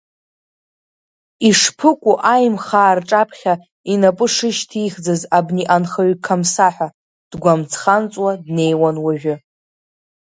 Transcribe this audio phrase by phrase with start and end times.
[1.49, 3.53] Ишԥыкәу Аимхаа рҿаԥхьа
[3.93, 6.87] инапы шышьҭихӡаз абни анхаҩы қамса ҳәа,
[7.31, 9.35] дгәамҵ-хамҵуа днеиуан уажәы.